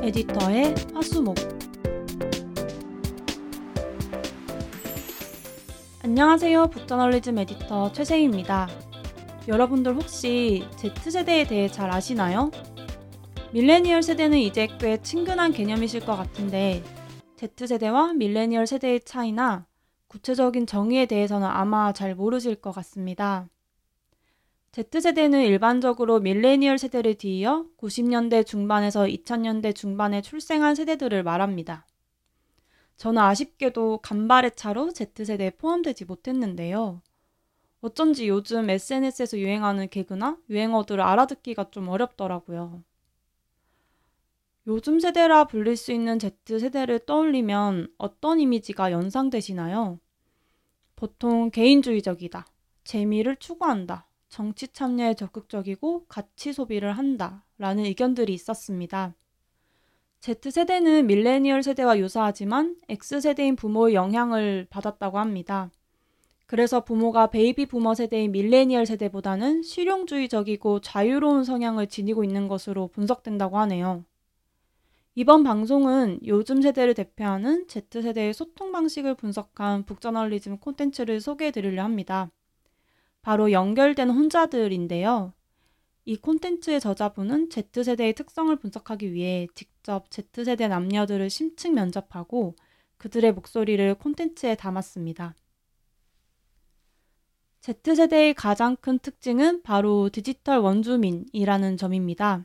[0.00, 1.36] 에디터의 화수목
[6.02, 6.68] 안녕하세요.
[6.68, 8.68] 북저널리즘 에디터 최세희입니다.
[9.48, 12.50] 여러분들 혹시 Z세대에 대해 잘 아시나요?
[13.52, 16.82] 밀레니얼 세대는 이제 꽤 친근한 개념이실 것 같은데
[17.56, 19.66] Z세대와 밀레니얼 세대의 차이나
[20.06, 23.48] 구체적인 정의에 대해서는 아마 잘 모르실 것 같습니다.
[24.80, 31.84] Z세대는 일반적으로 밀레니얼 세대를 뒤이어 90년대 중반에서 2000년대 중반에 출생한 세대들을 말합니다.
[32.96, 37.02] 저는 아쉽게도 간발의 차로 Z세대에 포함되지 못했는데요.
[37.80, 42.84] 어쩐지 요즘 SNS에서 유행하는 개그나 유행어들을 알아듣기가 좀 어렵더라고요.
[44.68, 49.98] 요즘 세대라 불릴 수 있는 Z세대를 떠올리면 어떤 이미지가 연상되시나요?
[50.94, 52.46] 보통 개인주의적이다,
[52.84, 59.14] 재미를 추구한다, 정치 참여에 적극적이고 가치 소비를 한다 라는 의견들이 있었습니다.
[60.20, 65.70] Z세대는 밀레니얼 세대와 유사하지만 X세대인 부모의 영향을 받았다고 합니다.
[66.46, 74.04] 그래서 부모가 베이비 부머 세대인 밀레니얼 세대보다는 실용주의적이고 자유로운 성향을 지니고 있는 것으로 분석된다고 하네요.
[75.14, 82.30] 이번 방송은 요즘 세대를 대표하는 Z세대의 소통 방식을 분석한 북저널리즘 콘텐츠를 소개해 드리려 합니다.
[83.22, 85.32] 바로 연결된 혼자들인데요.
[86.04, 92.56] 이 콘텐츠의 저자분은 Z세대의 특성을 분석하기 위해 직접 Z세대 남녀들을 심층 면접하고
[92.96, 95.34] 그들의 목소리를 콘텐츠에 담았습니다.
[97.60, 102.44] Z세대의 가장 큰 특징은 바로 디지털 원주민이라는 점입니다.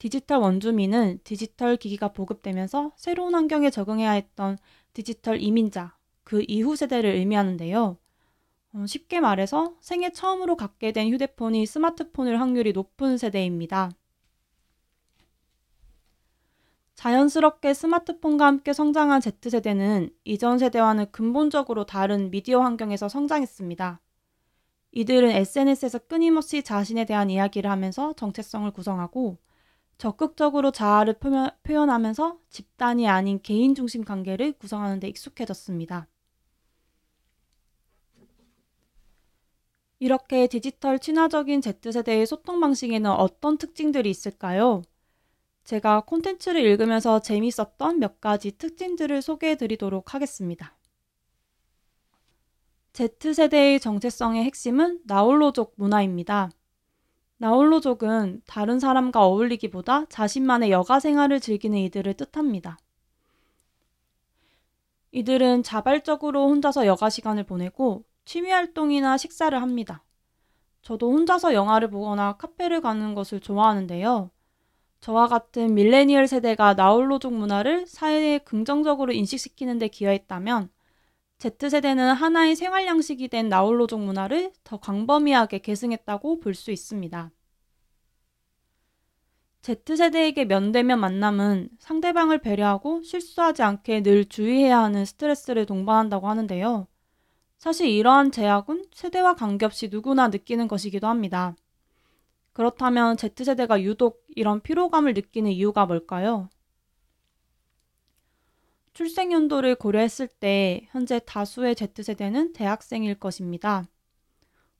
[0.00, 4.58] 디지털 원주민은 디지털 기기가 보급되면서 새로운 환경에 적응해야 했던
[4.94, 7.98] 디지털 이민자, 그 이후 세대를 의미하는데요.
[8.72, 13.90] 어, 쉽게 말해서 생애 처음으로 갖게 된 휴대폰이 스마트폰일 확률이 높은 세대입니다.
[16.94, 24.00] 자연스럽게 스마트폰과 함께 성장한 Z세대는 이전 세대와는 근본적으로 다른 미디어 환경에서 성장했습니다.
[24.92, 29.38] 이들은 SNS에서 끊임없이 자신에 대한 이야기를 하면서 정체성을 구성하고
[29.96, 36.06] 적극적으로 자아를 표현, 하면서 집단이 아닌 개인 중심 관계를 구성하는 데 익숙해졌습니다.
[40.00, 44.80] 이렇게 디지털 친화적인 Z세대의 소통 방식에는 어떤 특징들이 있을까요?
[45.64, 50.74] 제가 콘텐츠를 읽으면서 재밌었던 몇 가지 특징들을 소개해 드리도록 하겠습니다.
[52.94, 56.50] Z세대의 정체성의 핵심은 나홀로족 문화입니다.
[57.36, 62.78] 나홀로족은 다른 사람과 어울리기보다 자신만의 여가 생활을 즐기는 이들을 뜻합니다.
[65.12, 70.04] 이들은 자발적으로 혼자서 여가 시간을 보내고 취미 활동이나 식사를 합니다.
[70.82, 74.30] 저도 혼자서 영화를 보거나 카페를 가는 것을 좋아하는데요.
[75.00, 80.70] 저와 같은 밀레니얼 세대가 나홀로족 문화를 사회에 긍정적으로 인식시키는 데 기여했다면
[81.38, 87.32] Z세대는 하나의 생활 양식이 된 나홀로족 문화를 더 광범위하게 계승했다고 볼 수 있습니다.
[89.62, 96.86] Z세대에게 면대면 만남은 상대방을 배려하고 실수하지 않게 늘 주의해야 하는 스트레스를 동반한다고 하는데요.
[97.60, 101.54] 사실 이러한 제약은 세대와 관계없이 누구나 느끼는 것이기도 합니다.
[102.54, 106.48] 그렇다면 Z세대가 유독 이런 피로감을 느끼는 이유가 뭘까요?
[108.94, 113.84] 출생 연도를 고려했을 때 현재 다수의 Z세대는 대학생일 것입니다.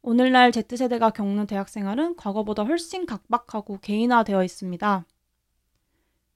[0.00, 5.04] 오늘날 Z세대가 겪는 대학 생활은 과거보다 훨씬 각박하고 개인화되어 있습니다.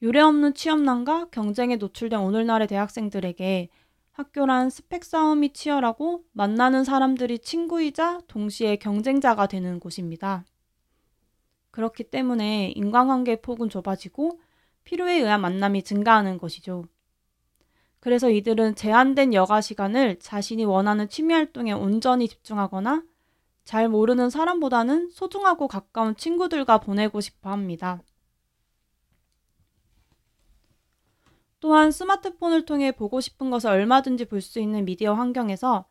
[0.00, 3.68] 유례 없는 취업난과 경쟁에 노출된 오늘날의 대학생들에게
[4.12, 10.44] 학교란 스펙 싸움이 치열하고 만나는 사람들이 친구이자 동시에 경쟁자가 되는 곳입니다.
[11.70, 14.40] 그렇기 때문에 인간관계의 폭은 좁아지고
[14.84, 16.84] 필요에 의한 만남이 증가하는 것이죠.
[18.00, 23.04] 그래서 이들은 제한된 여가 시간을 자신이 원하는 취미 활동에 온전히 집중하거나
[23.64, 28.02] 잘 모르는 사람보다는 소중하고 가까운 친구들과 보내고 싶어 합니다.
[31.60, 35.84] 또한 스마트폰을 통해 보고 싶은 것을 얼마든지 볼 수 있는 미디어 환경에서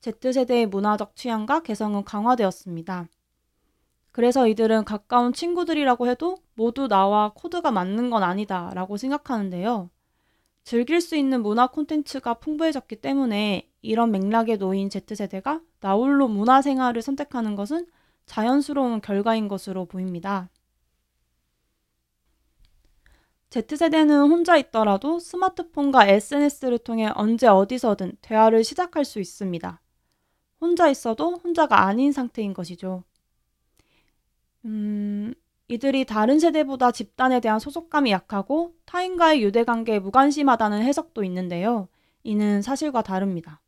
[0.00, 3.08] Z세대의 문화적 취향과 개성은 강화되었습니다.
[4.12, 9.90] 그래서 이들은 가까운 친구들이라고 해도 모두 나와 코드가 맞는 건 아니다 라고 생각하는데요.
[10.64, 17.54] 즐길 수 있는 문화 콘텐츠가 풍부해졌기 때문에 이런 맥락에 놓인 Z세대가 나홀로 문화 생활을 선택하는
[17.56, 17.86] 것은
[18.26, 20.48] 자연스러운 결과인 것으로 보입니다.
[23.62, 29.80] Z세대는 혼자 있더라도 스마트폰과 SNS를 통해 언제 어디서든 대화를 시작할 수 있습니다.
[30.60, 33.04] 혼자 있어도 혼자가 아닌 상태인 것이죠.
[34.64, 35.34] 음,
[35.68, 41.88] 이들이 다른 세대보다 집단에 대한 소속감이 약하고 타인과의 유대관계에 무관심하다는 해석도 있는데요.
[42.22, 43.60] 이는 사실과 다릅니다.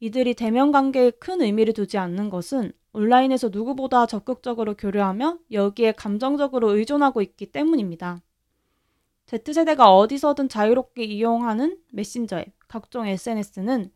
[0.00, 7.22] 이들이 대면 관계에 큰 의미를 두지 않는 것은 온라인에서 누구보다 적극적으로 교류하며 여기에 감정적으로 의존하고
[7.22, 8.20] 있기 때문입니다.
[9.26, 13.90] Z세대가 어디서든 자유롭게 이용하는 메신저 앱, 각종 SNS는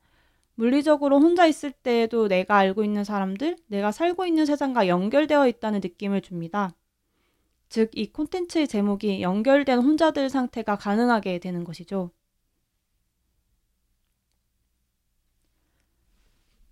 [0.54, 6.22] 물리적으로 혼자 있을 때에도 내가 알고 있는 사람들, 내가 살고 있는 세상과 연결되어 있다는 느낌을
[6.22, 6.74] 줍니다.
[7.68, 12.10] 즉, 이 콘텐츠의 제목이 연결된 혼자들 상태가 가능하게 되는 것이죠.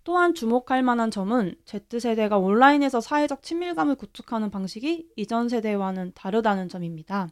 [0.02, 7.28] 또한 주목할 만한 점은 Z세대가 온라인에서 사회적 친밀감을 구축하는 방식이 이전 세대와는 다르다는 점입니다.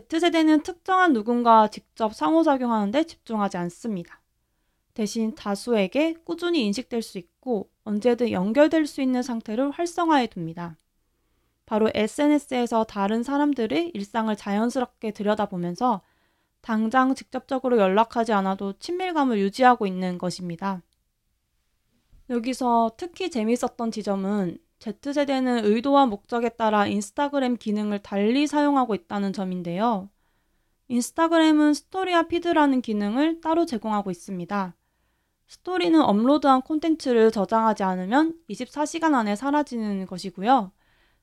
[0.00, 4.20] Z세대는 특정한 누군가와 직접 상호작용하는데 집중하지 않습니다.
[4.92, 10.76] 대신 다수에게 꾸준히 인식될 수 있고 언제든 연결될 수 있는 상태를 활성화해 둡니다.
[11.66, 16.02] 바로 SNS에서 다른 사람들의 일상을 자연스럽게 들여다보면서
[16.60, 20.82] 당장 직접적으로 연락하지 않아도 친밀감을 유지하고 있는 것입니다.
[22.30, 30.10] 여기서 특히 재밌었던 지점은 Z세대는 의도와 목적에 따라 인스타그램 기능을 달리 사용하고 있다는 점인데요.
[30.88, 34.76] 인스타그램은 스토리와 피드라는 기능을 따로 제공하고 있습니다.
[35.46, 40.72] 스토리는 업로드한 콘텐츠를 저장하지 않으면 24시간 안에 사라지는 것이고요.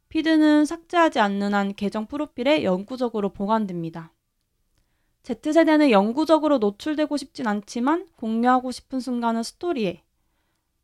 [0.09, 4.13] 피드는 삭제하지 않는 한 계정 프로필에 영구적으로 보관됩니다.
[5.23, 10.03] Z세대는 영구적으로 노출되고 싶진 않지만 공유하고 싶은 순간은 스토리에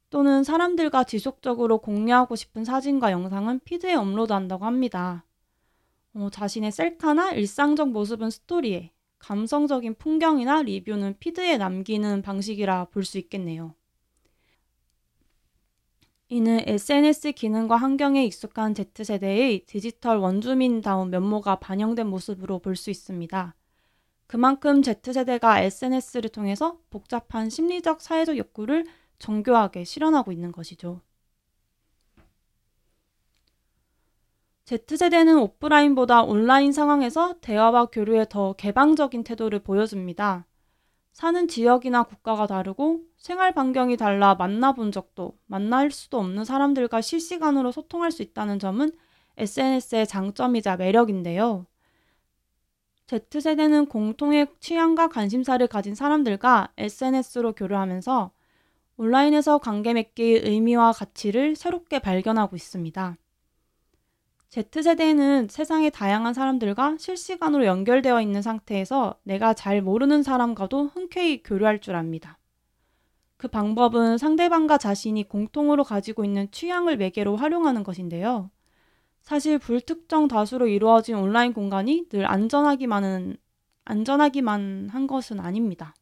[0.09, 5.25] 또는 사람들과 지속적으로 공유하고 싶은 사진과 영상은 피드에 업로드한다고 합니다.
[6.13, 13.73] 어, 자신의 셀카나 일상적 모습은 스토리에 감성적인 풍경이나 리뷰는 피드에 남기는 방식이라 볼 수 있겠네요.
[16.29, 23.55] 이는 SNS 기능과 환경에 익숙한 Z세대의 디지털 원주민다운 면모가 반영된 모습으로 볼 수 있습니다.
[24.27, 28.85] 그만큼 Z세대가 SNS를 통해서 복잡한 심리적 사회적 욕구를
[29.19, 31.01] 정교하게 실현하고 있는 것이죠.
[34.65, 40.45] Z세대는 오프라인보다 온라인 상황에서 대화와 교류에 더 개방적인 태도를 보여줍니다.
[41.13, 48.11] 사는 지역이나 국가가 다르고 생활 반경이 달라 만나본 적도 만날 수도 없는 사람들과 실시간으로 소통할
[48.11, 48.91] 수 있다는 점은
[49.37, 51.65] SNS의 장점이자 매력인데요.
[53.07, 58.31] Z세대는 공통의 취향과 관심사를 가진 사람들과 SNS로 교류하면서
[58.97, 63.17] 온라인에서 관계 맺기의 의미와 가치를 새롭게 발견하고 있습니다.
[64.49, 71.95] Z세대는 세상의 다양한 사람들과 실시간으로 연결되어 있는 상태에서 내가 잘 모르는 사람과도 흔쾌히 교류할 줄
[71.95, 72.39] 압니다.
[73.35, 78.49] 그 방법은 상대방과 자신이 공통으로 가지고 있는 취향을 매개로 활용하는 것인데요.
[79.21, 83.37] 사실 불특정 다수로 이루어진 온라인 공간이 늘 안전하기만은,
[83.85, 85.93] 안전하기만 한 것은 아닙니다.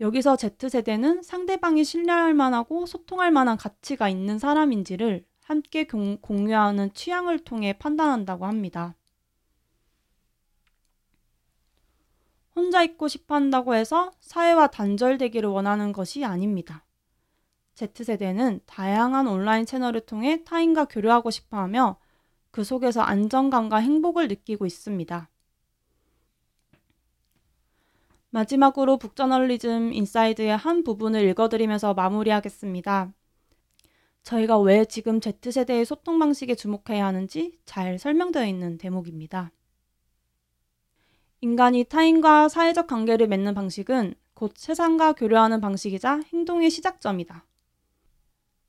[0.00, 8.46] 여기서 Z세대는 상대방이 신뢰할 만하고 소통할 만한 가치가 있는 사람인지를 함께 공유하는 취향을 통해 판단한다고
[8.46, 8.94] 합니다.
[12.54, 16.84] 혼자 있고 싶어 한다고 해서 사회와 단절되기를 원하는 것이 아닙니다.
[17.74, 21.98] Z세대는 다양한 온라인 채널을 통해 타인과 교류하고 싶어 하며
[22.50, 25.28] 그 속에서 안정감과 행복을 느끼고 있습니다.
[28.36, 33.14] 마지막으로 북저널리즘 인사이드의 한 부분을 읽어드리면서 마무리하겠습니다.
[34.24, 39.52] 저희가 왜 지금 Z세대의 소통 방식에 주목해야 하는지 잘 설명되어 있는 대목입니다.
[41.40, 47.46] 인간이 타인과 사회적 관계를 맺는 방식은 곧 세상과 교류하는 방식이자 행동의 시작점이다.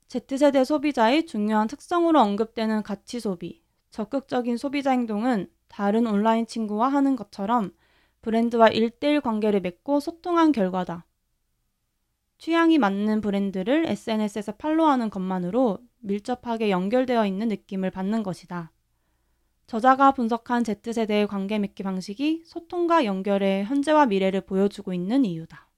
[0.08, 7.72] Z세대 소비자의 중요한 특성으로 언급되는 가치 소비, 적극적인 소비자 행동은 다른 온라인 친구와 하는 것처럼
[8.22, 11.06] 브랜드와 일대일 관계를 맺고 소통한 결과다.
[12.38, 18.72] 취향이 맞는 브랜드를 SNS에서 팔로우하는 것만으로 밀접하게 연결되어 있는 느낌을 받는 것이다.
[19.66, 25.68] 저자가 분석한 Z세대의 관계 맺기 방식이 소통과 연결의 현재와 미래를 보여주고 있는 이유다.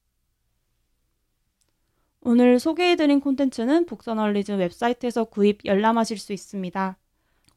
[2.21, 6.99] 오늘 소개해드린 콘텐츠는 북저널리즘 웹사이트에서 구입, 열람하실 수 있습니다.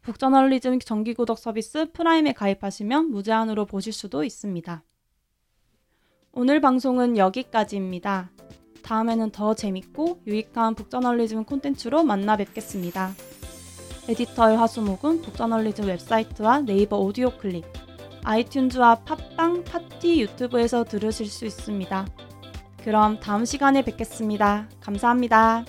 [0.03, 4.83] 북저널리즘 정기구독 서비스 프라임에 가입하시면 무제한으로 보실 수도 있습니다.
[6.33, 8.29] 오늘 방송은 여기까지입니다.
[8.83, 13.13] 다음에는 더 재밌고 유익한 북저널리즘 콘텐츠로 만나 뵙겠습니다.
[14.09, 17.63] 에디터의 화수목은 북저널리즘 웹사이트와 네이버 오디오 클립,
[18.23, 22.05] 아이튠즈와 팟빵, 파티 유튜브에서 들으실 수 있습니다.
[22.83, 24.67] 그럼 다음 시간에 뵙겠습니다.
[24.81, 25.63] 감사합니다.